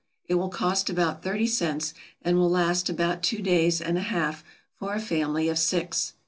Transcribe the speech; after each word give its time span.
It 0.25 0.33
will 0.33 0.49
cost 0.49 0.89
about 0.89 1.21
thirty 1.21 1.45
cents, 1.45 1.93
and 2.23 2.35
will 2.35 2.49
last 2.49 2.89
about 2.89 3.21
two 3.21 3.39
days 3.39 3.79
and 3.79 3.99
a 3.99 4.01
half 4.01 4.43
for 4.73 4.95
a 4.95 4.99
family 4.99 5.47
of 5.47 5.59
six. 5.59 6.13